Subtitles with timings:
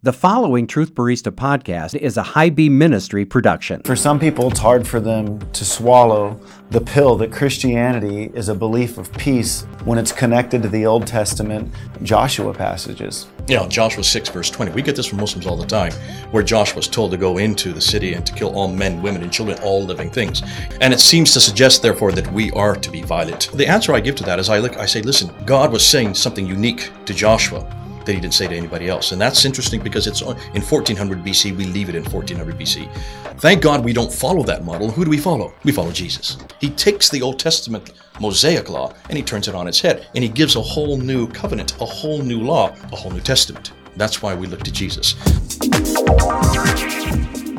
[0.00, 3.82] The following Truth Barista podcast is a High Beam Ministry production.
[3.82, 6.40] For some people, it's hard for them to swallow
[6.70, 11.04] the pill that Christianity is a belief of peace when it's connected to the Old
[11.08, 11.74] Testament
[12.04, 13.26] Joshua passages.
[13.48, 14.70] You know, Joshua 6, verse 20.
[14.70, 15.90] We get this from Muslims all the time,
[16.30, 19.24] where Joshua was told to go into the city and to kill all men, women,
[19.24, 20.44] and children, all living things.
[20.80, 23.50] And it seems to suggest, therefore, that we are to be violent.
[23.52, 26.14] The answer I give to that is I look, I say, listen, God was saying
[26.14, 27.68] something unique to Joshua
[28.08, 29.12] that he didn't say to anybody else.
[29.12, 32.90] And that's interesting because it's in 1400 BC, we leave it in 1400 BC.
[33.38, 34.90] Thank God we don't follow that model.
[34.90, 35.52] Who do we follow?
[35.62, 36.38] We follow Jesus.
[36.58, 40.24] He takes the Old Testament Mosaic law and he turns it on its head and
[40.24, 43.72] he gives a whole new covenant, a whole new law, a whole new testament.
[43.96, 45.14] That's why we look to Jesus.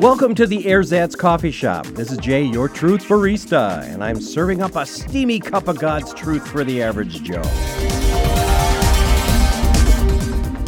[0.00, 1.86] Welcome to the Ersatz Coffee Shop.
[1.86, 6.12] This is Jay, your truth barista, and I'm serving up a steamy cup of God's
[6.12, 7.99] truth for the average Joe.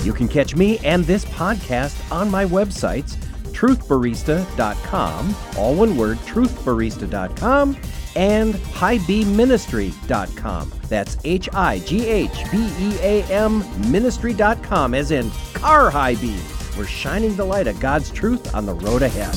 [0.02, 3.16] You can catch me and this podcast on my websites,
[3.52, 7.76] truthbarista.com, all one word, truthbarista.com,
[8.16, 10.72] and highbeamministry.com.
[10.88, 16.40] That's H I G H B E A M ministry.com, as in car high beam.
[16.76, 19.34] We're shining the light of God's truth on the road ahead.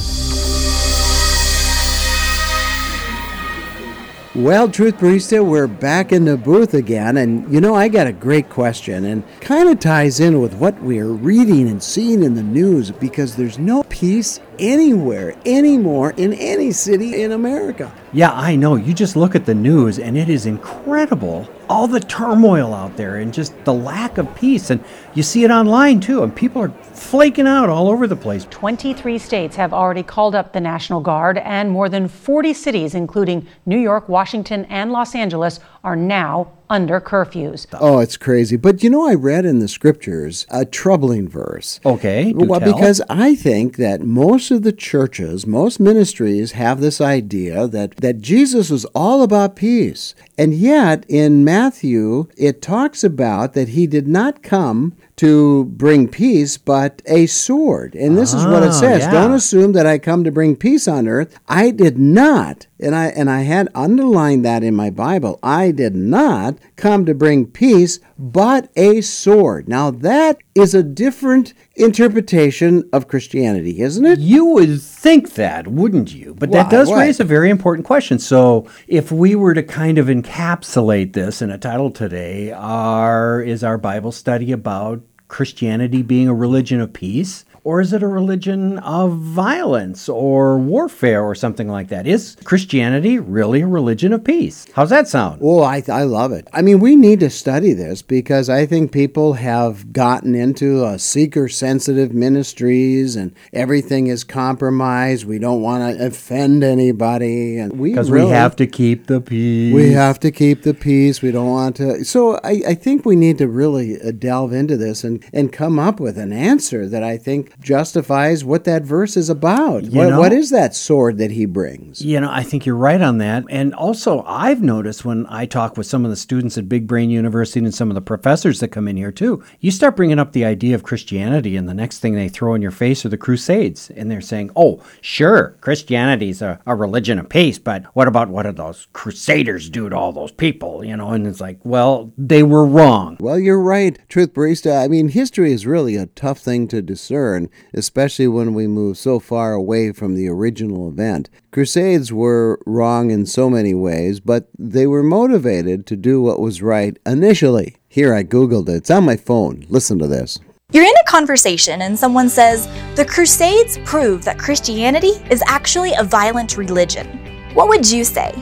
[4.35, 7.15] Well, Truth Barista, we're back in the booth again.
[7.15, 10.77] And you know, I got a great question and kind of ties in with what
[10.81, 16.71] we're reading and seeing in the news because there's no peace anywhere anymore in any
[16.71, 17.91] city in America.
[18.13, 18.75] Yeah, I know.
[18.75, 21.49] You just look at the news and it is incredible.
[21.67, 24.69] All the turmoil out there and just the lack of peace.
[24.69, 26.23] And you see it online too.
[26.23, 28.47] And people are flaking out all over the place.
[28.49, 33.47] 23 states have already called up the National Guard, and more than 40 cities, including
[33.65, 37.65] New York, Washington, and Los Angeles, are now under curfews.
[37.73, 38.57] Oh, it's crazy.
[38.57, 41.79] But you know, I read in the scriptures a troubling verse.
[41.85, 42.33] Okay.
[42.35, 47.97] Well, because I think that most of the churches, most ministries have this idea that,
[47.97, 50.15] that Jesus was all about peace.
[50.37, 56.57] And yet, in Matthew, it talks about that he did not come to bring peace,
[56.57, 57.95] but a sword.
[57.95, 58.99] And this is what it Ah, says.
[59.03, 59.11] yeah.
[59.11, 61.37] Don't assume that I come to bring peace on earth.
[61.47, 62.67] I did not.
[62.79, 65.39] And I and I had underlined that in my Bible.
[65.41, 69.67] I did not come to bring peace, but a sword.
[69.67, 74.19] Now that is a different interpretation of Christianity, isn't it?
[74.19, 76.33] You would think that, wouldn't you?
[76.33, 76.63] But Why?
[76.63, 78.19] that does raise a very important question.
[78.19, 83.63] So, if we were to kind of encapsulate this in a title today, are is
[83.63, 87.45] our Bible study about Christianity being a religion of peace?
[87.65, 92.05] Or is it a religion of violence or warfare or something like that?
[92.05, 94.67] Is Christianity really a religion of peace?
[94.75, 95.39] How's that sound?
[95.43, 96.47] Oh, I, I love it.
[96.53, 100.99] I mean, we need to study this because I think people have gotten into uh,
[100.99, 105.25] seeker sensitive ministries and everything is compromised.
[105.25, 107.57] We don't want to offend anybody.
[107.57, 109.73] and we Because really- we have to keep the peace.
[109.73, 111.23] We have to keep the peace.
[111.23, 112.05] We don't want to.
[112.05, 115.79] So I, I think we need to really uh, delve into this and, and come
[115.79, 119.83] up with an answer that I think justifies what that verse is about.
[119.83, 122.01] What, know- what is that sword that he brings?
[122.01, 123.43] You know, I think you're right on that.
[123.49, 127.09] And also, I've noticed when I talk with some of the students at Big Brain
[127.09, 130.33] University and some of the professors that come in here too, you start bringing up
[130.33, 133.17] the idea of Christianity, and the next thing they throw in your face are the
[133.17, 133.89] Crusades.
[133.91, 138.43] And they're saying, oh, sure, Christianity's a, a religion of peace, but what about what
[138.43, 140.83] did those Crusaders do to all those people?
[140.83, 143.17] You know, and it's like, well, they were wrong.
[143.19, 144.83] Well, you're right, Truth Barista.
[144.83, 149.19] I mean, history is really a tough thing to discern, especially when we move so
[149.19, 151.29] far away from the original event.
[151.51, 156.61] Crusades were wrong in so many ways, but they were motivated to do what was
[156.61, 157.75] right initially.
[157.87, 158.75] Here, I Googled it.
[158.75, 159.65] It's on my phone.
[159.69, 160.39] Listen to this.
[160.71, 166.03] You're in a conversation and someone says, The Crusades prove that Christianity is actually a
[166.03, 167.07] violent religion.
[167.53, 168.33] What would you say?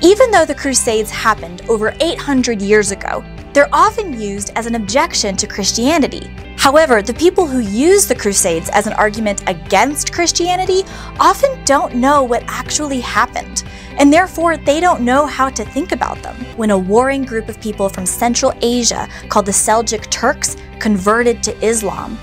[0.00, 5.36] Even though the Crusades happened over 800 years ago, they're often used as an objection
[5.36, 6.30] to Christianity.
[6.62, 10.84] However, the people who use the Crusades as an argument against Christianity
[11.18, 13.64] often don't know what actually happened,
[13.98, 16.36] and therefore they don't know how to think about them.
[16.56, 21.66] When a warring group of people from Central Asia called the Seljuk Turks converted to
[21.66, 22.16] Islam,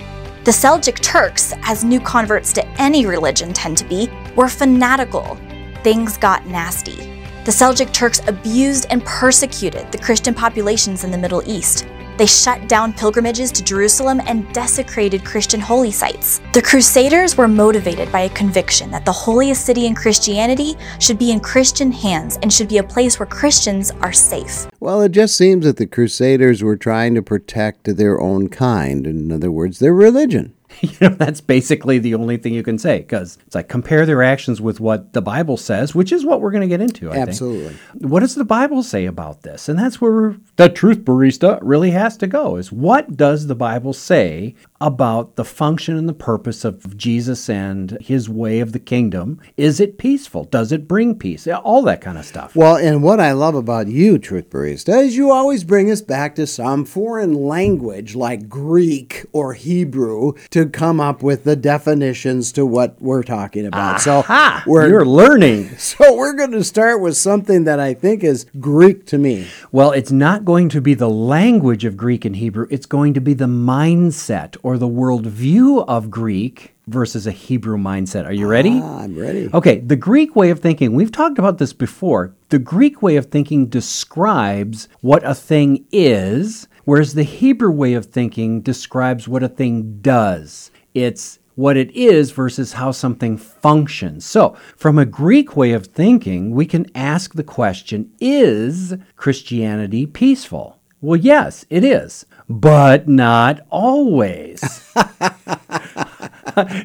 [0.45, 5.37] the Seljuk Turks, as new converts to any religion tend to be, were fanatical.
[5.83, 6.95] Things got nasty.
[7.43, 11.87] The Seljuk Turks abused and persecuted the Christian populations in the Middle East.
[12.19, 16.41] They shut down pilgrimages to Jerusalem and desecrated Christian holy sites.
[16.51, 21.31] The Crusaders were motivated by a conviction that the holiest city in Christianity should be
[21.31, 24.67] in Christian hands and should be a place where Christians are safe.
[24.81, 29.31] Well, it just seems that the Crusaders were trying to protect their own kind, in
[29.31, 30.53] other words, their religion.
[30.81, 34.23] you know, that's basically the only thing you can say because it's like compare their
[34.23, 37.11] actions with what the Bible says, which is what we're going to get into.
[37.11, 37.73] I Absolutely.
[37.73, 38.11] Think.
[38.11, 39.67] What does the Bible say about this?
[39.67, 43.93] And that's where the truth barista really has to go is what does the Bible
[43.93, 49.39] say about the function and the purpose of Jesus and his way of the kingdom?
[49.57, 50.45] Is it peaceful?
[50.45, 51.47] Does it bring peace?
[51.47, 52.55] All that kind of stuff.
[52.55, 56.35] Well, and what I love about you, Truth Barista, is you always bring us back
[56.35, 62.65] to some foreign language like Greek or Hebrew to come up with the definitions to
[62.65, 64.07] what we're talking about.
[64.07, 64.63] Aha!
[64.65, 65.69] So we're You're learning.
[65.99, 69.47] So we're going to start with something that I think is Greek to me.
[69.71, 73.21] Well, it's not going to be the language of Greek and Hebrew, it's going to
[73.21, 78.27] be the mindset or the worldview of Greek versus a Hebrew mindset.
[78.27, 78.79] Are you ready?
[78.83, 79.49] Ah, I'm ready.
[79.51, 82.35] Okay, the Greek way of thinking, we've talked about this before.
[82.49, 88.05] The Greek way of thinking describes what a thing is, whereas the Hebrew way of
[88.05, 90.69] thinking describes what a thing does.
[90.93, 94.23] It's what it is versus how something functions.
[94.23, 100.78] So, from a Greek way of thinking, we can ask the question Is Christianity peaceful?
[101.01, 104.61] Well, yes, it is, but not always.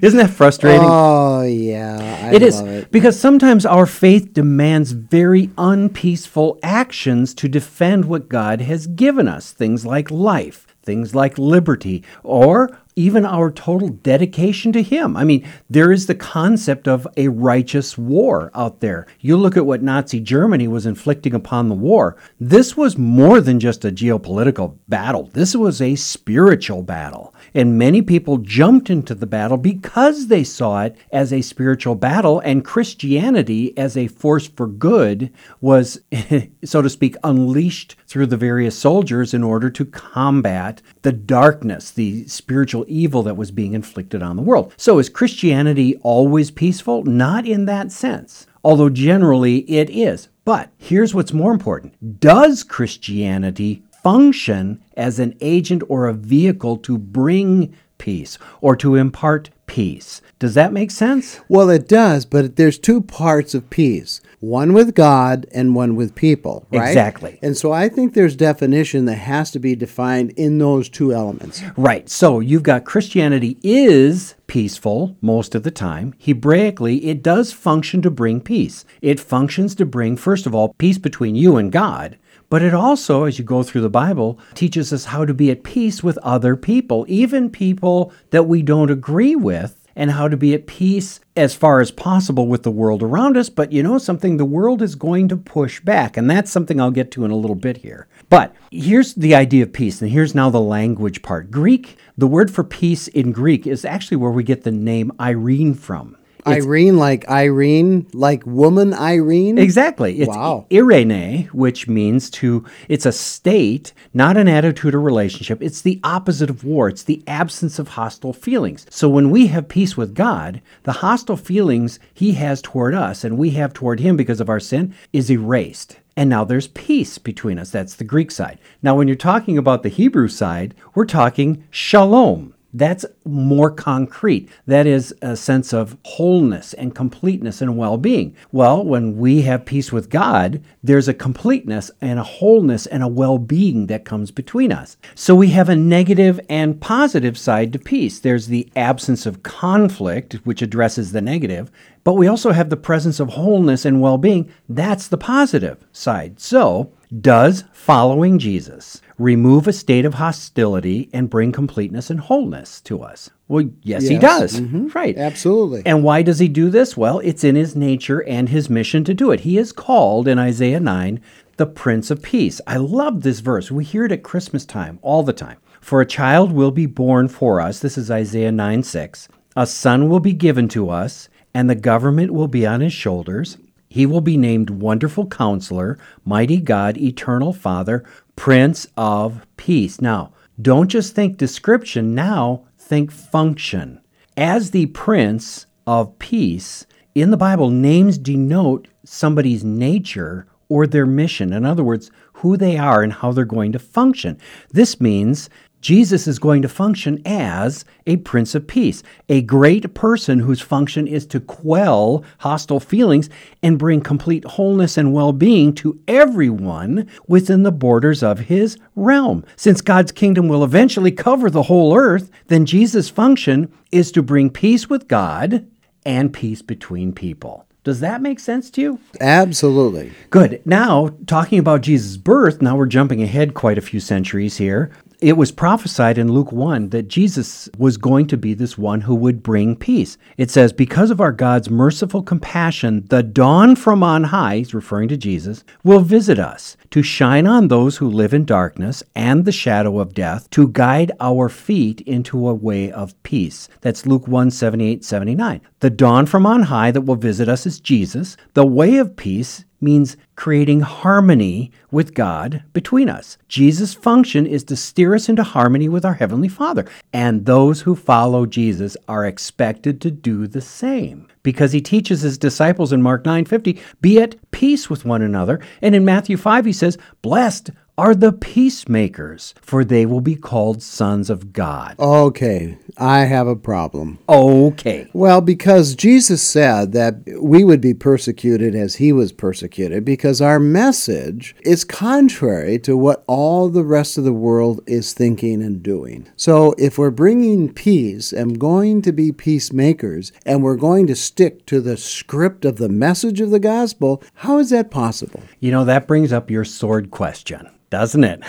[0.02, 0.80] Isn't that frustrating?
[0.84, 2.28] Oh, yeah.
[2.30, 2.92] I It is it.
[2.92, 9.50] because sometimes our faith demands very unpeaceful actions to defend what God has given us.
[9.50, 15.16] Things like life, things like liberty, or even our total dedication to Him.
[15.16, 19.06] I mean, there is the concept of a righteous war out there.
[19.20, 22.16] You look at what Nazi Germany was inflicting upon the war.
[22.38, 27.34] This was more than just a geopolitical battle, this was a spiritual battle.
[27.52, 32.40] And many people jumped into the battle because they saw it as a spiritual battle,
[32.40, 36.00] and Christianity as a force for good was,
[36.64, 42.26] so to speak, unleashed through the various soldiers in order to combat the darkness, the
[42.26, 44.72] spiritual evil that was being inflicted on the world.
[44.76, 47.04] So, is Christianity always peaceful?
[47.04, 50.28] Not in that sense, although generally it is.
[50.44, 56.98] But here's what's more important Does Christianity function as an agent or a vehicle to
[56.98, 60.20] bring peace or to impart peace?
[60.38, 61.40] Does that make sense?
[61.48, 66.14] Well, it does, but there's two parts of peace one with God and one with
[66.14, 66.88] people, right?
[66.88, 67.38] Exactly.
[67.42, 71.62] And so I think there's definition that has to be defined in those two elements.
[71.76, 72.08] Right.
[72.08, 76.14] So you've got Christianity is peaceful most of the time.
[76.18, 78.84] Hebraically, it does function to bring peace.
[79.00, 82.18] It functions to bring, first of all, peace between you and God.
[82.50, 85.64] But it also, as you go through the Bible, teaches us how to be at
[85.64, 90.54] peace with other people, even people that we don't agree with and how to be
[90.54, 93.48] at peace as far as possible with the world around us.
[93.48, 94.36] But you know something?
[94.36, 96.16] The world is going to push back.
[96.16, 98.06] And that's something I'll get to in a little bit here.
[98.28, 100.00] But here's the idea of peace.
[100.00, 101.50] And here's now the language part.
[101.50, 105.74] Greek, the word for peace in Greek is actually where we get the name Irene
[105.74, 106.16] from.
[106.46, 109.58] Irene, like Irene, like woman Irene?
[109.58, 110.18] Exactly.
[110.20, 110.66] It's Wow.
[110.72, 115.62] irene, which means to, it's a state, not an attitude or relationship.
[115.62, 116.88] It's the opposite of war.
[116.88, 118.86] It's the absence of hostile feelings.
[118.90, 123.38] So when we have peace with God, the hostile feelings he has toward us and
[123.38, 125.98] we have toward him because of our sin is erased.
[126.16, 127.70] And now there's peace between us.
[127.70, 128.58] That's the Greek side.
[128.82, 132.54] Now, when you're talking about the Hebrew side, we're talking shalom.
[132.74, 134.50] That's more concrete.
[134.66, 138.34] That is a sense of wholeness and completeness and well being.
[138.50, 143.08] Well, when we have peace with God, there's a completeness and a wholeness and a
[143.08, 144.96] well being that comes between us.
[145.14, 148.18] So we have a negative and positive side to peace.
[148.18, 151.70] There's the absence of conflict, which addresses the negative,
[152.02, 154.50] but we also have the presence of wholeness and well being.
[154.68, 156.40] That's the positive side.
[156.40, 163.02] So, does following Jesus remove a state of hostility and bring completeness and wholeness to
[163.02, 163.30] us?
[163.48, 164.20] Well, yes, he Yes.
[164.22, 164.60] does.
[164.60, 164.86] Mm-hmm.
[164.94, 165.16] Right.
[165.16, 165.82] Absolutely.
[165.84, 166.96] And why does he do this?
[166.96, 169.40] Well, it's in his nature and his mission to do it.
[169.40, 171.20] He is called in Isaiah 9
[171.56, 172.60] the Prince of Peace.
[172.66, 173.70] I love this verse.
[173.70, 175.58] We hear it at Christmas time all the time.
[175.80, 177.78] For a child will be born for us.
[177.80, 179.28] This is Isaiah 9 6.
[179.56, 183.56] A son will be given to us, and the government will be on his shoulders.
[183.94, 188.02] He will be named Wonderful Counselor, Mighty God, Eternal Father,
[188.34, 190.00] Prince of Peace.
[190.00, 194.00] Now, don't just think description, now think function.
[194.36, 201.52] As the Prince of Peace, in the Bible, names denote somebody's nature or their mission.
[201.52, 204.40] In other words, who they are and how they're going to function.
[204.72, 205.48] This means
[205.84, 211.06] Jesus is going to function as a Prince of Peace, a great person whose function
[211.06, 213.28] is to quell hostile feelings
[213.62, 219.44] and bring complete wholeness and well being to everyone within the borders of his realm.
[219.56, 224.48] Since God's kingdom will eventually cover the whole earth, then Jesus' function is to bring
[224.48, 225.66] peace with God
[226.06, 227.66] and peace between people.
[227.82, 228.98] Does that make sense to you?
[229.20, 230.12] Absolutely.
[230.30, 230.62] Good.
[230.64, 234.90] Now, talking about Jesus' birth, now we're jumping ahead quite a few centuries here.
[235.24, 239.14] It was prophesied in Luke 1 that Jesus was going to be this one who
[239.14, 240.18] would bring peace.
[240.36, 245.08] It says, Because of our God's merciful compassion, the dawn from on high, he's referring
[245.08, 249.50] to Jesus, will visit us to shine on those who live in darkness and the
[249.50, 253.66] shadow of death, to guide our feet into a way of peace.
[253.80, 255.62] That's Luke 1 78 79.
[255.80, 258.36] The dawn from on high that will visit us is Jesus.
[258.52, 263.38] The way of peace means creating harmony with God between us.
[263.46, 267.94] Jesus' function is to steer us into harmony with our Heavenly Father, and those who
[267.94, 271.28] follow Jesus are expected to do the same.
[271.42, 275.94] Because he teaches his disciples in Mark 9:50, "Be at peace with one another." And
[275.94, 281.30] in Matthew 5 he says, "Blessed are the peacemakers, for they will be called sons
[281.30, 281.96] of God.
[281.98, 284.18] Okay, I have a problem.
[284.28, 285.08] Okay.
[285.12, 290.58] Well, because Jesus said that we would be persecuted as he was persecuted, because our
[290.58, 296.28] message is contrary to what all the rest of the world is thinking and doing.
[296.36, 301.64] So, if we're bringing peace and going to be peacemakers, and we're going to stick
[301.66, 305.42] to the script of the message of the gospel, how is that possible?
[305.60, 308.42] You know, that brings up your sword question, doesn't it?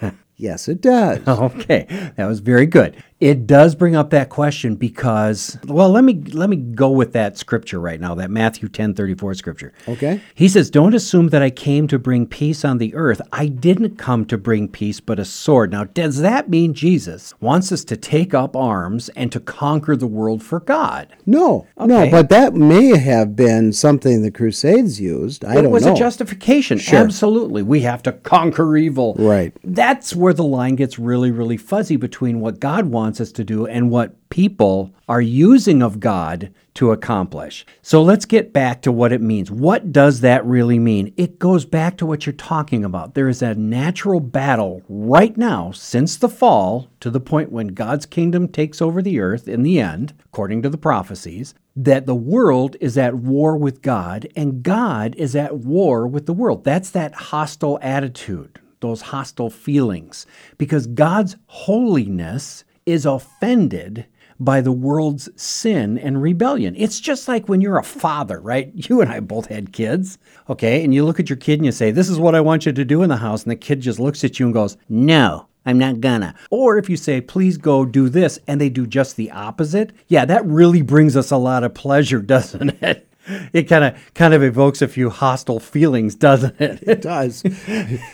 [0.38, 1.20] Yes, it does.
[1.28, 2.96] Okay, that was very good.
[3.22, 7.38] It does bring up that question because, well, let me let me go with that
[7.38, 9.72] scripture right now, that Matthew ten thirty four scripture.
[9.86, 10.20] Okay.
[10.34, 13.22] He says, "Don't assume that I came to bring peace on the earth.
[13.30, 17.70] I didn't come to bring peace, but a sword." Now, does that mean Jesus wants
[17.70, 21.06] us to take up arms and to conquer the world for God?
[21.24, 25.44] No, no, but that may have been something the Crusades used.
[25.44, 25.70] I it don't know.
[25.70, 26.78] It was a justification.
[26.78, 26.98] Sure.
[26.98, 27.62] Absolutely.
[27.62, 29.14] We have to conquer evil.
[29.16, 29.56] Right.
[29.62, 33.66] That's where the line gets really, really fuzzy between what God wants us to do
[33.66, 37.66] and what people are using of God to accomplish.
[37.82, 39.50] So let's get back to what it means.
[39.50, 41.12] What does that really mean?
[41.18, 43.12] It goes back to what you're talking about.
[43.12, 48.06] There is a natural battle right now since the fall to the point when God's
[48.06, 52.76] kingdom takes over the earth in the end, according to the prophecies, that the world
[52.80, 56.64] is at war with God and God is at war with the world.
[56.64, 60.24] That's that hostile attitude, those hostile feelings,
[60.56, 64.06] because God's holiness is offended
[64.40, 66.74] by the world's sin and rebellion.
[66.76, 68.72] It's just like when you're a father, right?
[68.88, 70.82] You and I both had kids, okay?
[70.84, 72.72] And you look at your kid and you say, This is what I want you
[72.72, 73.44] to do in the house.
[73.44, 75.46] And the kid just looks at you and goes, No.
[75.64, 76.34] I'm not gonna.
[76.50, 80.24] Or if you say, please go do this, and they do just the opposite, yeah,
[80.24, 83.08] that really brings us a lot of pleasure, doesn't it?
[83.52, 86.82] It kind of kind of evokes a few hostile feelings, doesn't it?
[86.82, 87.44] It does.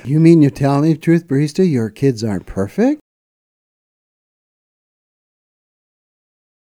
[0.04, 1.68] you mean you're telling me the truth, Barista?
[1.68, 3.00] Your kids aren't perfect?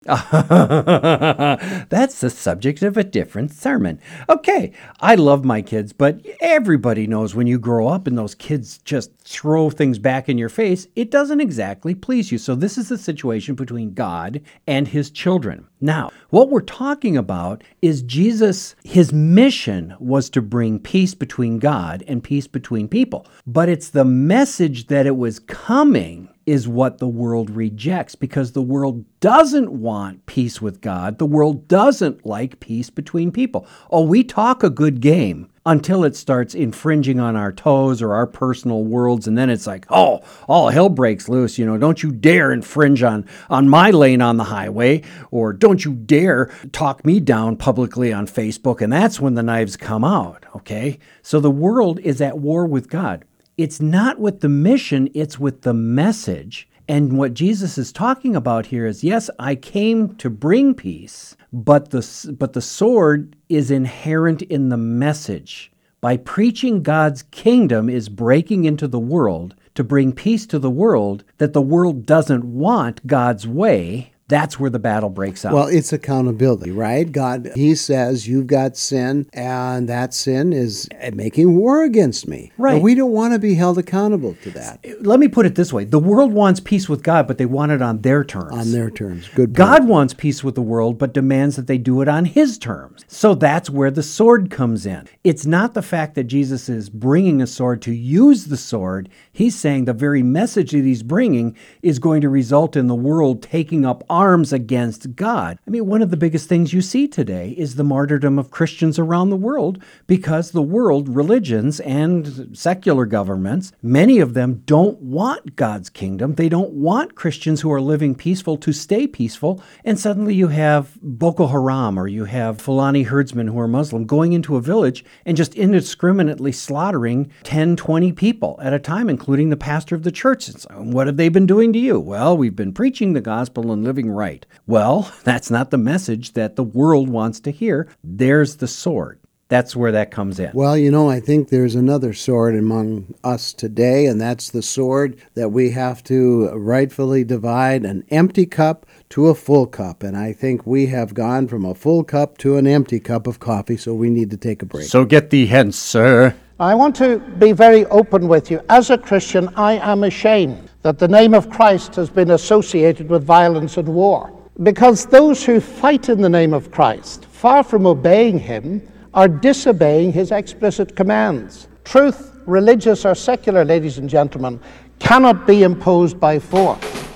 [0.07, 4.00] That's the subject of a different sermon.
[4.30, 8.78] Okay, I love my kids, but everybody knows when you grow up and those kids
[8.78, 12.38] just throw things back in your face, it doesn't exactly please you.
[12.38, 15.66] So, this is the situation between God and his children.
[15.83, 22.02] Now, what we're talking about is Jesus, his mission was to bring peace between God
[22.09, 23.26] and peace between people.
[23.47, 28.61] But it's the message that it was coming is what the world rejects because the
[28.61, 31.19] world doesn't want peace with God.
[31.19, 33.69] The world doesn't like peace between people.
[33.88, 38.26] Oh, we talk a good game until it starts infringing on our toes or our
[38.26, 42.11] personal worlds and then it's like, "Oh, all hell breaks loose, you know, don't you
[42.11, 47.21] dare infringe on on my lane on the highway or don't you dare talk me
[47.21, 50.99] down publicly on Facebook." And that's when the knives come out, okay?
[51.23, 53.25] So the world is at war with God.
[53.61, 56.67] It's not with the mission, it's with the message.
[56.88, 61.90] And what Jesus is talking about here is yes, I came to bring peace, but
[61.90, 65.71] the, but the sword is inherent in the message.
[66.00, 71.23] By preaching God's kingdom is breaking into the world to bring peace to the world
[71.37, 74.14] that the world doesn't want God's way.
[74.31, 75.53] That's where the battle breaks out.
[75.53, 77.11] Well, it's accountability, right?
[77.11, 82.53] God, He says, You've got sin, and that sin is making war against me.
[82.57, 82.75] Right.
[82.75, 85.73] And we don't want to be held accountable to that Let me put it this
[85.73, 88.53] way the world wants peace with God, but they want it on their terms.
[88.53, 89.29] on their terms.
[89.29, 89.49] Good.
[89.49, 89.53] point.
[89.53, 93.05] God wants peace with the world, but demands that they do it on his terms.
[93.09, 95.09] So that's where the sword comes in.
[95.25, 99.09] It's not the fact that Jesus is bringing a sword to use the sword.
[99.33, 103.43] He's saying the very message that he's bringing is going to result in the world
[103.43, 105.59] taking up arms against God.
[105.67, 108.99] I mean, one of the biggest things you see today is the martyrdom of Christians
[108.99, 115.57] around the world because the world, religions, and secular governments, many of them don't want
[115.57, 116.35] God's kingdom.
[116.35, 119.62] They don't want Christians who are living peaceful to stay peaceful.
[119.87, 124.35] And suddenly you have Boko Haram or you have Fulani herdsmen who are Muslim going
[124.35, 129.57] into a village and just indiscriminately slaughtering 10, 20 people at a time, including the
[129.57, 130.50] pastor of the church.
[130.75, 131.99] What have they been doing to you?
[131.99, 134.45] Well, we've been preaching the gospel and living right.
[134.67, 137.88] Well, that's not the message that the world wants to hear.
[138.02, 139.21] There's the sword.
[139.50, 140.52] That's where that comes in.
[140.55, 145.21] Well, you know, I think there's another sword among us today, and that's the sword
[145.35, 150.05] that we have to rightfully divide an empty cup to a full cup.
[150.05, 153.40] And I think we have gone from a full cup to an empty cup of
[153.40, 154.87] coffee, so we need to take a break.
[154.87, 156.33] So get thee hence, sir.
[156.61, 158.61] I want to be very open with you.
[158.69, 163.25] As a Christian, I am ashamed that the name of Christ has been associated with
[163.25, 164.33] violence and war.
[164.63, 170.13] Because those who fight in the name of Christ, far from obeying him, are disobeying
[170.13, 171.69] his explicit commands.
[171.85, 174.61] Truth, religious or secular, ladies and gentlemen,
[174.99, 177.10] cannot be imposed by force.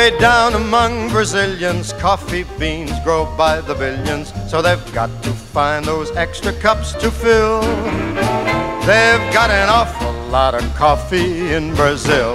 [0.00, 5.84] Way down among Brazilians, coffee beans grow by the billions, so they've got to find
[5.84, 7.60] those extra cups to fill.
[7.60, 12.34] They've got an awful lot of coffee in Brazil.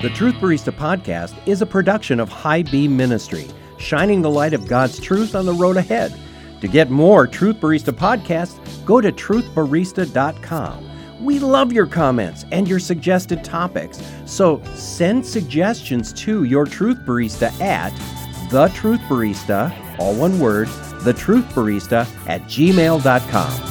[0.00, 3.46] The Truth Barista podcast is a production of High Beam Ministry,
[3.78, 6.18] shining the light of God's truth on the road ahead.
[6.62, 10.89] To get more Truth Barista podcasts, go to truthbarista.com.
[11.20, 17.52] We love your comments and your suggested topics, so send suggestions to your Truth Barista
[17.60, 17.90] at
[18.50, 20.68] the Truth Barista, all one word,
[21.02, 23.69] the Truth Barista at gmail.com.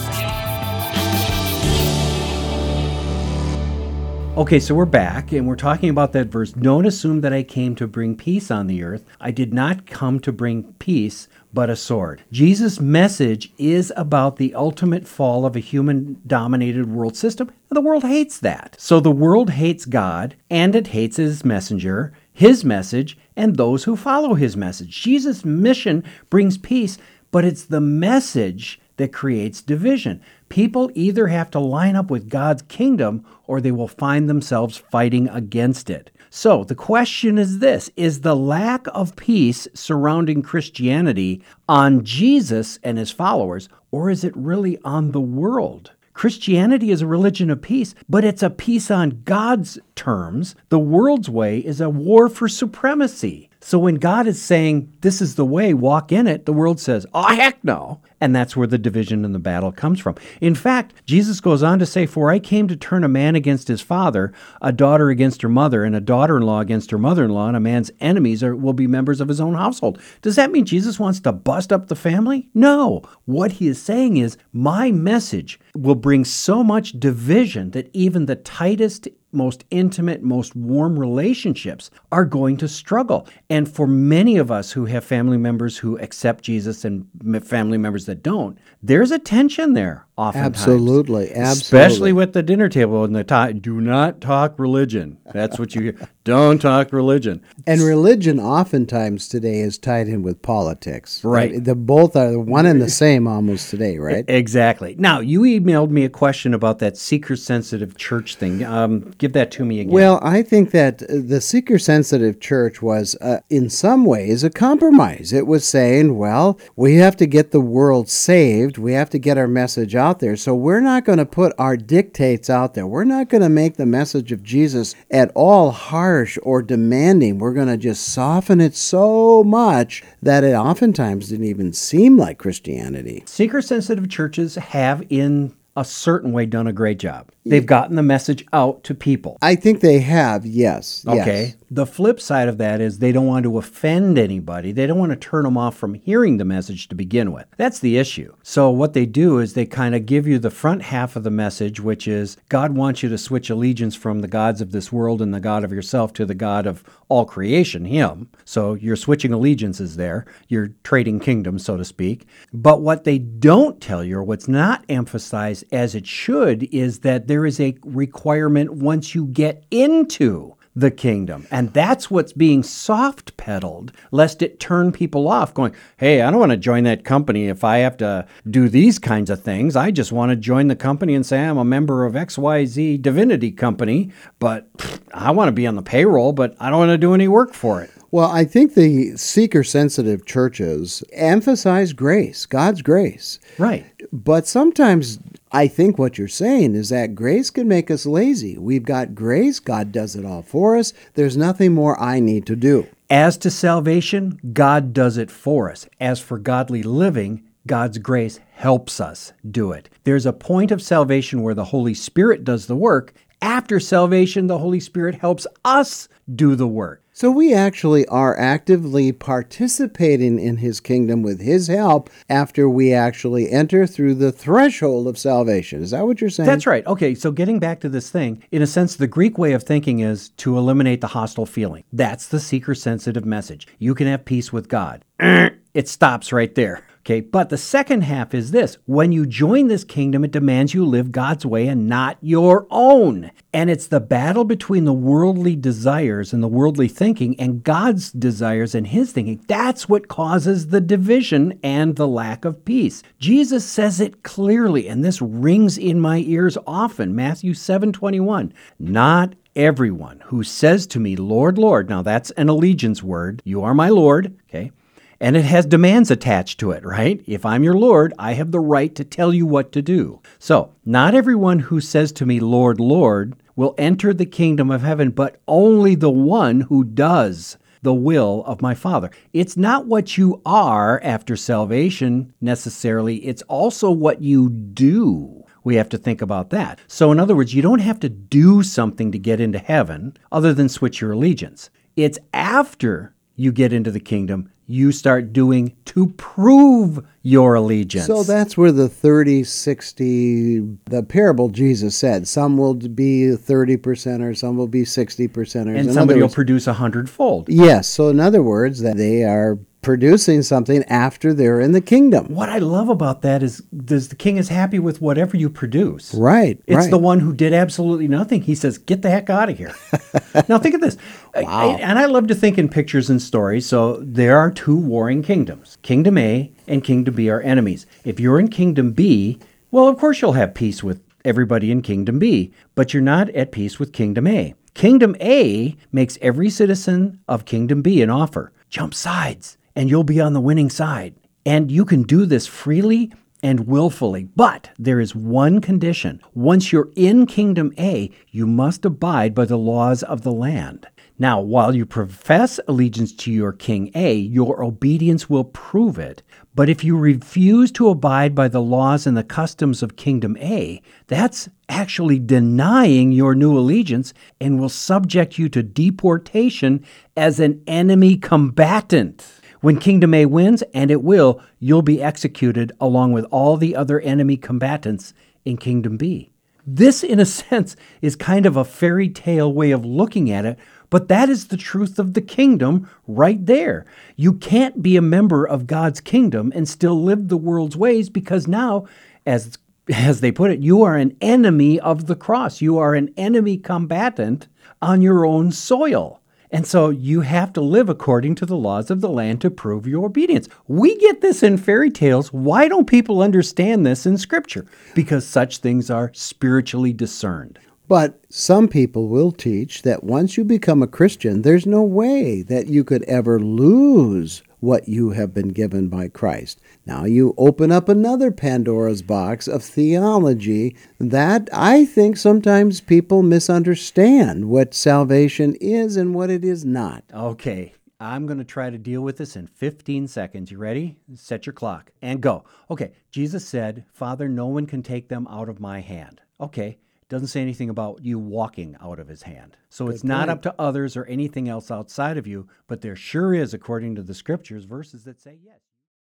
[4.40, 6.54] Okay, so we're back and we're talking about that verse.
[6.54, 9.04] Don't assume that I came to bring peace on the earth.
[9.20, 12.24] I did not come to bring peace, but a sword.
[12.32, 17.82] Jesus' message is about the ultimate fall of a human dominated world system, and the
[17.82, 18.78] world hates that.
[18.80, 23.98] So the world hates God and it hates his messenger, his message, and those who
[23.98, 25.02] follow his message.
[25.02, 26.98] Jesus' mission brings peace,
[27.32, 30.22] but it's the message that creates division.
[30.50, 35.28] People either have to line up with God's kingdom or they will find themselves fighting
[35.30, 36.12] against it.
[36.30, 42.98] So the question is this Is the lack of peace surrounding Christianity on Jesus and
[42.98, 45.92] his followers, or is it really on the world?
[46.14, 50.54] Christianity is a religion of peace, but it's a peace on God's terms.
[50.68, 53.49] The world's way is a war for supremacy.
[53.62, 57.06] So when God is saying, This is the way, walk in it, the world says,
[57.14, 58.02] Oh, heck no.
[58.22, 60.16] And that's where the division and the battle comes from.
[60.42, 63.68] In fact, Jesus goes on to say, For I came to turn a man against
[63.68, 67.26] his father, a daughter against her mother, and a daughter in law against her mother
[67.26, 70.02] in law, and a man's enemies are, will be members of his own household.
[70.22, 72.50] Does that mean Jesus wants to bust up the family?
[72.54, 73.02] No.
[73.26, 78.36] What he is saying is, My message will bring so much division that even the
[78.36, 83.28] tightest most intimate, most warm relationships are going to struggle.
[83.50, 87.08] And for many of us who have family members who accept Jesus and
[87.44, 90.58] family members that don't, there's a tension there oftentimes.
[90.58, 91.52] Absolutely, absolutely.
[91.52, 93.60] Especially with the dinner table and the time.
[93.60, 95.18] Do not talk religion.
[95.34, 96.10] That's what you hear.
[96.26, 97.42] Don't talk religion.
[97.66, 101.24] And religion oftentimes today is tied in with politics.
[101.24, 101.64] Right.
[101.64, 104.26] The both are one and the same almost today, right?
[104.28, 104.96] Exactly.
[105.00, 108.64] Now, you emailed me a question about that seeker sensitive church thing.
[108.64, 109.92] Um, give that to me again.
[109.92, 115.34] Well, I think that the seeker sensitive church was, uh, in some ways, a compromise.
[115.34, 119.38] It was saying, well, we have to get the world saved, we have to get
[119.38, 120.36] our message out there.
[120.36, 122.88] So we're not going to put our dictates out there.
[122.88, 127.38] We're not going to make the message of Jesus at all harsh or demanding.
[127.38, 132.40] We're going to just soften it so much that it oftentimes didn't even seem like
[132.40, 133.22] Christianity.
[133.28, 137.30] Seeker sensitive churches have in a certain way done a great job.
[137.46, 139.38] They've gotten the message out to people.
[139.42, 141.04] I think they have, yes.
[141.06, 141.22] yes.
[141.22, 141.56] Okay.
[141.72, 144.72] The flip side of that is they don't want to offend anybody.
[144.72, 147.46] They don't want to turn them off from hearing the message to begin with.
[147.58, 148.36] That's the issue.
[148.44, 151.32] So, what they do is they kind of give you the front half of the
[151.32, 155.22] message, which is God wants you to switch allegiance from the gods of this world
[155.22, 158.30] and the God of yourself to the God of all creation, Him.
[158.46, 160.26] So, you're switching allegiances there.
[160.48, 162.28] You're trading kingdoms, so to speak.
[162.52, 167.28] But what they don't tell you, or what's not emphasized as it should, is that
[167.28, 171.48] there is a requirement once you get into the kingdom.
[171.52, 176.40] And that's what's being soft pedaled, lest it turn people off, going, hey, I don't
[176.40, 179.76] want to join that company if I have to do these kinds of things.
[179.76, 183.52] I just want to join the company and say I'm a member of XYZ Divinity
[183.52, 186.98] Company, but pff, I want to be on the payroll, but I don't want to
[186.98, 187.92] do any work for it.
[188.12, 193.40] Well, I think the seeker sensitive churches emphasize grace, God's grace.
[193.60, 193.86] Right.
[194.12, 195.20] But sometimes
[195.52, 198.58] I think what you're saying is that grace can make us lazy.
[198.58, 200.94] We've got grace, God does it all for us.
[201.16, 202.88] There's nothing more I need to do.
[203.10, 205.88] As to salvation, God does it for us.
[206.00, 209.90] As for godly living, God's grace helps us do it.
[210.04, 213.14] There's a point of salvation where the Holy Spirit does the work.
[213.42, 217.02] After salvation, the Holy Spirit helps us do the work.
[217.14, 223.50] So we actually are actively participating in his kingdom with his help after we actually
[223.52, 225.82] enter through the threshold of salvation.
[225.82, 226.48] Is that what you're saying?
[226.48, 226.86] That's right.
[226.88, 230.00] Okay, so getting back to this thing, in a sense, the Greek way of thinking
[230.00, 231.84] is to eliminate the hostile feeling.
[231.92, 233.68] That's the seeker sensitive message.
[233.80, 235.04] You can have peace with God.
[235.76, 236.84] It stops right there.
[237.10, 240.86] Okay, but the second half is this when you join this kingdom, it demands you
[240.86, 243.32] live God's way and not your own.
[243.52, 248.76] And it's the battle between the worldly desires and the worldly thinking and God's desires
[248.76, 249.44] and his thinking.
[249.48, 253.02] That's what causes the division and the lack of peace.
[253.18, 257.16] Jesus says it clearly, and this rings in my ears often.
[257.16, 258.54] Matthew 7 21.
[258.78, 263.42] Not everyone who says to me, Lord, Lord, now that's an allegiance word.
[263.46, 264.72] You are my Lord, okay?
[265.22, 267.22] And it has demands attached to it, right?
[267.28, 270.22] If I'm your Lord, I have the right to tell you what to do.
[270.40, 275.12] So, not everyone who says to me, Lord, Lord, will enter the kingdom of heaven,
[275.12, 279.10] but only the one who does the will of my Father.
[279.34, 285.44] It's not what you are after salvation necessarily, it's also what you do.
[285.66, 286.80] We have to think about that.
[286.88, 290.54] So, in other words, you don't have to do something to get into heaven other
[290.54, 291.70] than switch your allegiance.
[291.98, 298.06] It's after you get into the kingdom you start doing to prove your allegiance.
[298.06, 304.36] So that's where the 30 60, the parable Jesus said, some will be 30% or
[304.36, 305.76] some will be 60%.
[305.76, 307.50] And somebody will produce a hundredfold.
[307.50, 307.88] Yes.
[307.88, 309.58] So, in other words, that they are
[309.90, 312.28] producing something after they're in the kingdom.
[312.28, 316.14] What I love about that is does the king is happy with whatever you produce.
[316.14, 316.62] Right.
[316.68, 316.92] It's right.
[316.92, 318.44] the one who did absolutely nothing.
[318.44, 319.74] He says, "Get the heck out of here."
[320.48, 320.96] now think of this.
[321.34, 321.72] Wow.
[321.72, 323.66] I, and I love to think in pictures and stories.
[323.66, 325.80] So there are two warring kingdoms.
[325.82, 327.88] Kingdom A and Kingdom B are enemies.
[328.06, 329.40] If you're in Kingdom B,
[329.72, 333.52] well, of course you'll have peace with everybody in Kingdom B, but you're not at
[333.52, 334.54] peace with Kingdom A.
[334.76, 338.52] Kingdom A makes every citizen of Kingdom B an offer.
[338.70, 341.16] Jump sides and you'll be on the winning side.
[341.46, 344.26] And you can do this freely and willfully.
[344.36, 346.22] But there is one condition.
[346.34, 350.88] Once you're in Kingdom A, you must abide by the laws of the land.
[351.22, 356.24] Now, while you profess allegiance to your King A, your obedience will prove it.
[356.56, 360.82] But if you refuse to abide by the laws and the customs of Kingdom A,
[361.08, 366.86] that's actually denying your new allegiance and will subject you to deportation
[367.18, 369.26] as an enemy combatant.
[369.62, 374.00] When Kingdom A wins, and it will, you'll be executed along with all the other
[374.00, 376.32] enemy combatants in Kingdom B.
[376.66, 380.58] This, in a sense, is kind of a fairy tale way of looking at it,
[380.90, 383.86] but that is the truth of the kingdom right there.
[384.16, 388.48] You can't be a member of God's kingdom and still live the world's ways because
[388.48, 388.88] now,
[389.26, 389.58] as
[389.92, 392.62] as they put it, you are an enemy of the cross.
[392.62, 394.48] You are an enemy combatant
[394.82, 396.19] on your own soil.
[396.52, 399.86] And so you have to live according to the laws of the land to prove
[399.86, 400.50] your obedience.
[400.68, 402.34] We get this in fairy tales.
[402.34, 404.66] Why don't people understand this in Scripture?
[404.96, 407.60] Because such things are spiritually discerned.
[407.88, 412.68] But some people will teach that once you become a Christian, there's no way that
[412.68, 416.62] you could ever lose what you have been given by Christ.
[416.90, 424.50] Now you open up another Pandora's box of theology that I think sometimes people misunderstand
[424.50, 427.04] what salvation is and what it is not.
[427.14, 427.74] Okay.
[428.00, 430.50] I'm going to try to deal with this in 15 seconds.
[430.50, 430.98] You ready?
[431.14, 432.44] Set your clock and go.
[432.72, 436.22] Okay, Jesus said, Father, no one can take them out of my hand.
[436.42, 439.58] Okay, doesn't say anything about you walking out of his hand.
[439.70, 442.96] So Good it's not up to others or anything else outside of you, but there
[442.96, 445.60] sure is, according to the scriptures, verses that say yes.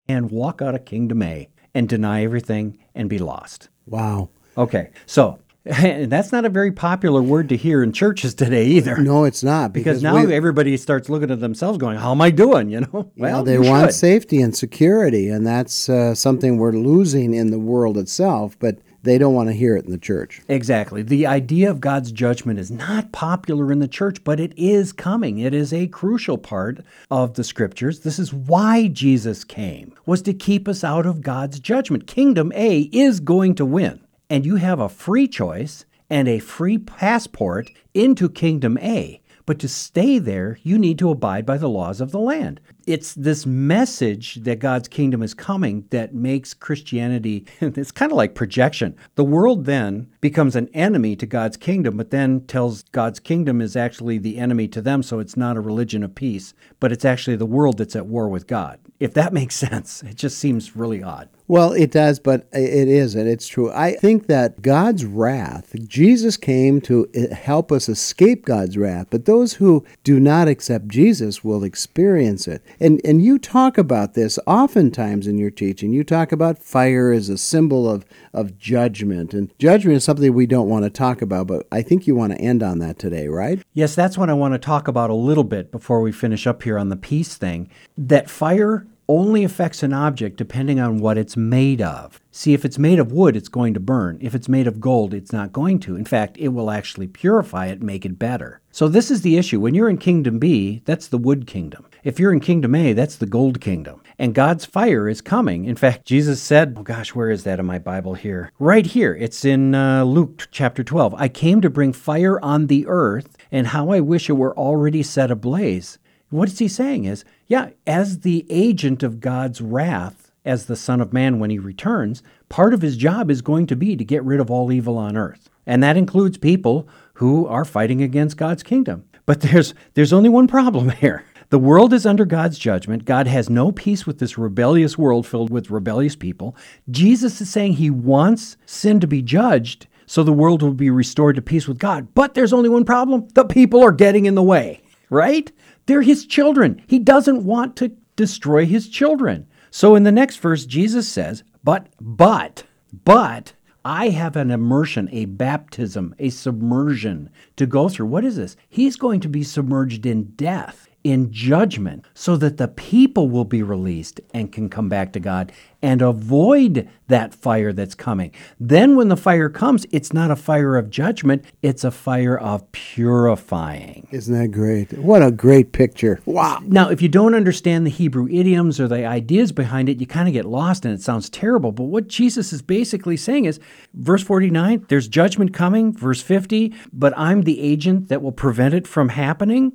[0.09, 3.69] And walk out of kingdom A and deny everything and be lost.
[3.87, 4.31] Wow.
[4.57, 8.97] Okay, so and that's not a very popular word to hear in churches today either.
[8.97, 12.31] No, it's not Because, now we- everybody starts looking at themselves going, How am I
[12.31, 12.71] doing?
[12.79, 13.11] You know?
[13.17, 13.95] well, they want should.
[13.97, 18.57] safety and security, and that's uh, something we're losing in the world itself.
[18.59, 20.43] But they don't want to hear it in the church.
[20.49, 21.03] Exactly.
[21.03, 25.39] The idea of God's judgment is not popular in the church, but it is coming.
[25.39, 28.01] It is a crucial part of the scriptures.
[28.01, 32.07] This is why Jesus came, was to keep us out of God's judgment.
[32.07, 36.79] Kingdom A is going to win, and you have a free choice and a free
[36.79, 39.21] passport into Kingdom A.
[39.49, 42.61] But to stay there, you need to abide by the laws of the land.
[42.87, 48.35] It's this message that God's kingdom is coming that makes Christianity, it's kind of like
[48.35, 48.95] projection.
[49.15, 53.75] The world then becomes an enemy to God's kingdom, but then tells God's kingdom is
[53.75, 57.37] actually the enemy to them, so it's not a religion of peace, but it's actually
[57.37, 58.79] the world that's at war with God.
[59.01, 61.29] If that makes sense, it just seems really odd.
[61.49, 63.71] Well, it does, but it is, and it's true.
[63.71, 69.55] I think that God's wrath, Jesus came to help us escape God's wrath, but those
[69.55, 72.63] who do not accept Jesus will experience it.
[72.79, 75.91] And and you talk about this oftentimes in your teaching.
[75.91, 80.47] You talk about fire as a symbol of of judgment, and judgment is something we
[80.47, 83.27] don't want to talk about, but I think you want to end on that today,
[83.29, 83.63] right?
[83.73, 86.63] Yes, that's what I want to talk about a little bit before we finish up
[86.63, 87.71] here on the peace thing.
[87.97, 92.21] That fire only affects an object depending on what it's made of.
[92.31, 94.19] See, if it's made of wood, it's going to burn.
[94.21, 95.97] If it's made of gold, it's not going to.
[95.97, 98.61] In fact, it will actually purify it make it better.
[98.71, 99.61] So, this is the issue.
[99.61, 101.87] When you're in Kingdom B, that's the wood kingdom.
[102.05, 104.03] If you're in Kingdom A, that's the gold kingdom.
[104.19, 105.65] And God's fire is coming.
[105.65, 108.53] In fact, Jesus said, oh gosh, where is that in my Bible here?
[108.59, 109.15] Right here.
[109.15, 111.15] It's in uh, Luke chapter 12.
[111.15, 115.03] I came to bring fire on the earth, and how I wish it were already
[115.03, 115.99] set ablaze.
[116.31, 121.01] What is he saying is, yeah, as the agent of God's wrath, as the Son
[121.01, 124.25] of Man when he returns, part of his job is going to be to get
[124.25, 125.49] rid of all evil on earth.
[125.67, 129.05] And that includes people who are fighting against God's kingdom.
[129.27, 131.25] But there's there's only one problem here.
[131.51, 133.07] The world is under God's judgment.
[133.07, 136.55] God has no peace with this rebellious world filled with rebellious people.
[136.91, 141.37] Jesus is saying he wants sin to be judged so the world will be restored
[141.37, 142.15] to peace with God.
[142.15, 145.51] But there's only one problem the people are getting in the way, right?
[145.89, 146.83] They're his children.
[146.87, 149.47] He doesn't want to destroy his children.
[149.71, 153.55] So in the next verse, Jesus says, But, but, but,
[153.87, 158.09] I have an immersion, a baptism, a submersion to go through.
[158.09, 158.55] What is this?
[158.69, 163.63] He's going to be submerged in death, in judgment, so that the people will be
[163.63, 168.33] released and can come back to God and avoid that fire that's coming.
[168.59, 172.71] Then, when the fire comes, it's not a fire of judgment, it's a fire of
[172.73, 174.09] purifying.
[174.11, 174.93] Isn't that great?
[174.99, 176.21] What a great picture.
[176.25, 176.61] Wow.
[176.65, 180.29] Now, if you don't understand the Hebrew idioms or the ideas behind it, you kind
[180.29, 181.73] of get lost and it sounds terrible.
[181.73, 183.61] But what Jesus is basically saying is
[183.95, 185.93] verse 49, there's judgment coming.
[185.93, 189.73] Verse 50, but I'm the agent that will prevent it from happening.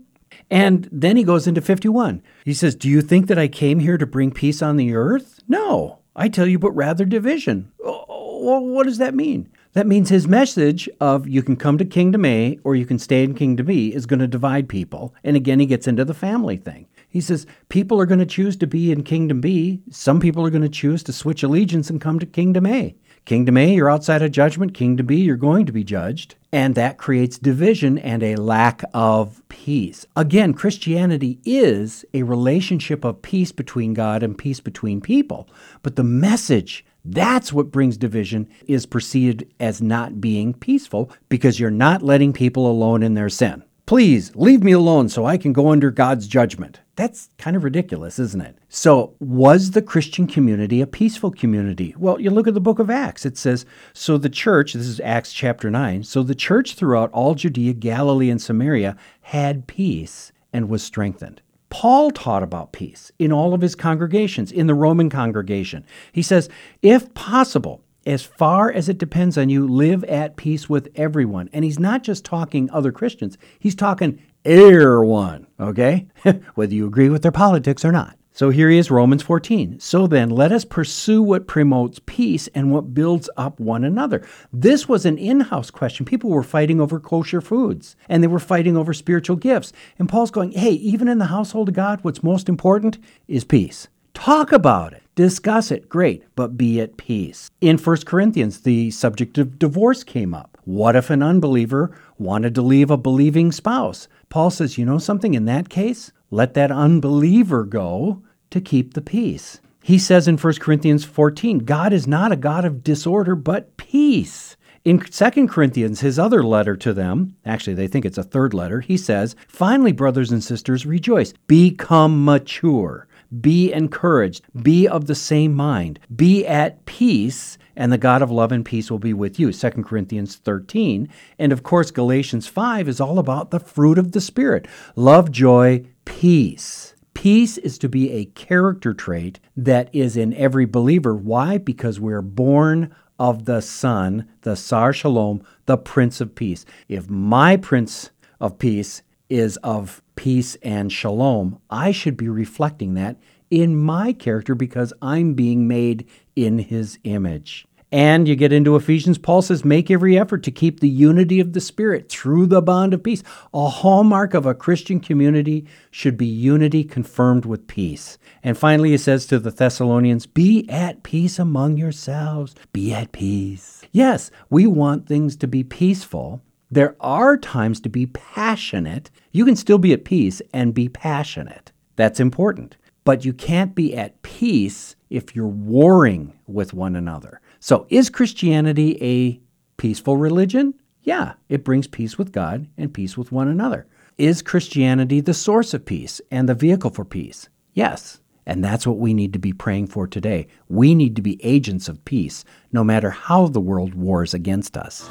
[0.54, 2.22] And then he goes into 51.
[2.46, 5.40] He says, Do you think that I came here to bring peace on the earth?
[5.48, 7.72] No, I tell you, but rather division.
[7.84, 9.50] Oh, What does that mean?
[9.72, 13.24] That means his message of you can come to Kingdom A or you can stay
[13.24, 15.16] in Kingdom B is going to divide people.
[15.24, 16.86] And again, he gets into the family thing.
[17.10, 19.82] He says people are going to choose to be in Kingdom B.
[19.90, 22.96] Some people are going to choose to switch allegiance and come to Kingdom A.
[23.26, 24.74] Kingdom A, you're outside of judgment.
[24.74, 26.36] Kingdom B, you're going to be judged.
[26.52, 30.06] And that creates division and a lack of peace.
[30.18, 35.48] Again, Christianity is a relationship of peace between God and peace between people.
[35.84, 41.72] But the message, that's what brings division, is perceived as not being peaceful because you're
[41.72, 43.64] not letting people alone in their sin.
[43.86, 46.80] Please leave me alone so I can go under God's judgment.
[46.96, 48.58] That's kind of ridiculous, isn't it?
[48.70, 51.94] So, was the Christian community a peaceful community?
[51.98, 53.26] Well, you look at the book of Acts.
[53.26, 57.36] It says, So the church, this is Acts chapter 9, so the church throughout all
[57.36, 61.42] Judea, Galilee, and Samaria had peace and was strengthened.
[61.70, 65.86] Paul taught about peace in all of his congregations, in the Roman congregation.
[66.14, 66.48] He says,
[66.82, 71.50] If possible, as far as it depends on you, live at peace with everyone.
[71.54, 76.08] And he's not just talking other Christians, he's talking everyone, okay?
[76.56, 78.18] Whether you agree with their politics or not.
[78.36, 79.80] So here he is, Romans 14.
[79.80, 84.26] So then, let us pursue what promotes peace and what builds up one another.
[84.52, 86.04] This was an in house question.
[86.04, 89.72] People were fighting over kosher foods and they were fighting over spiritual gifts.
[90.00, 93.88] And Paul's going, hey, even in the household of God, what's most important is peace.
[94.14, 97.50] Talk about it, discuss it, great, but be at peace.
[97.62, 100.58] In 1 Corinthians, the subject of divorce came up.
[100.66, 104.08] What if an unbeliever wanted to leave a believing spouse?
[104.30, 108.22] Paul says, you know something, in that case, let that unbeliever go
[108.52, 109.60] to keep the peace.
[109.82, 114.56] He says in 1 Corinthians 14, God is not a God of disorder, but peace.
[114.86, 118.80] In 2 Corinthians, his other letter to them, actually, they think it's a third letter,
[118.82, 121.34] he says, Finally, brothers and sisters, rejoice.
[121.48, 123.08] Become mature.
[123.42, 124.44] Be encouraged.
[124.62, 126.00] Be of the same mind.
[126.16, 129.52] Be at peace, and the God of love and peace will be with you.
[129.52, 131.10] 2 Corinthians 13.
[131.40, 135.86] And of course, Galatians 5 is all about the fruit of the Spirit love, joy,
[136.06, 136.94] peace.
[137.14, 141.16] Peace is to be a character trait that is in every believer.
[141.16, 141.58] Why?
[141.58, 146.66] Because we're born of the Son, the Sar Shalom, the Prince of Peace.
[146.90, 148.10] If my Prince
[148.42, 153.18] of Peace is of peace and shalom, I should be reflecting that
[153.50, 157.66] in my character because I'm being made in his image.
[157.92, 161.54] And you get into Ephesians, Paul says, make every effort to keep the unity of
[161.54, 163.24] the Spirit through the bond of peace.
[163.54, 168.20] A hallmark of a Christian community should be unity confirmed with peace.
[168.44, 172.56] And finally, he says to the Thessalonians, be at peace among yourselves.
[172.72, 173.84] Be at peace.
[173.92, 176.42] Yes, we want things to be peaceful.
[176.74, 179.12] There are times to be passionate.
[179.32, 181.72] You can still be at peace and be passionate.
[181.98, 182.78] That's important.
[183.04, 187.42] But you can't be at peace if you're warring with one another.
[187.60, 189.40] So, is Christianity a
[189.78, 190.74] peaceful religion?
[191.04, 193.86] Yeah, it brings peace with God and peace with one another.
[194.18, 197.50] Is Christianity the source of peace and the vehicle for peace?
[197.76, 198.20] Yes.
[198.48, 200.48] And that's what we need to be praying for today.
[200.70, 205.08] We need to be agents of peace, no matter how the world wars against us.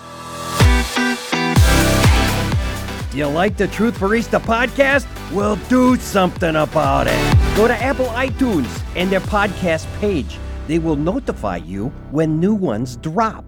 [3.15, 5.07] You like the Truth Barista podcast?
[5.33, 7.57] Well, do something about it.
[7.59, 10.39] Go to Apple iTunes and their podcast page.
[10.67, 13.45] They will notify you when new ones drop.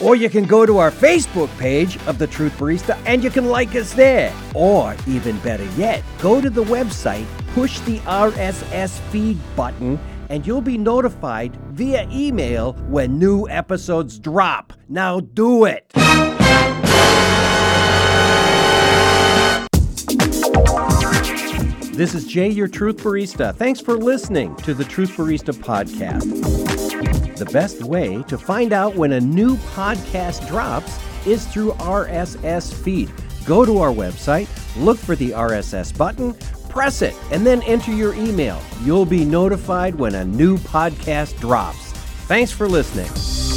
[0.00, 3.46] Or you can go to our Facebook page of The Truth Barista and you can
[3.46, 4.32] like us there.
[4.54, 9.98] Or even better yet, go to the website, push the RSS feed button,
[10.30, 14.72] and you'll be notified via email when new episodes drop.
[14.88, 15.90] Now do it.
[21.92, 23.54] This is Jay, your Truth Barista.
[23.54, 27.36] Thanks for listening to the Truth Barista podcast.
[27.36, 33.12] The best way to find out when a new podcast drops is through RSS feed.
[33.44, 34.48] Go to our website,
[34.82, 36.34] look for the RSS button,
[36.70, 38.60] press it, and then enter your email.
[38.82, 41.92] You'll be notified when a new podcast drops.
[42.26, 43.49] Thanks for listening.